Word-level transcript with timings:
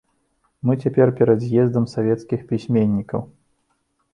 Мы 0.69 0.75
цяпер 0.85 1.11
перад 1.19 1.39
з'ездам 1.47 1.85
савецкіх 1.93 2.39
пісьменнікаў. 2.53 3.21